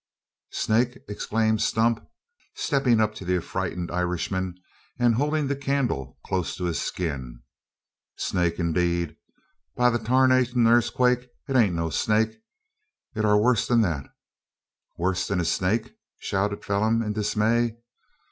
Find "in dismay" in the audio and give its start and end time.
17.03-17.77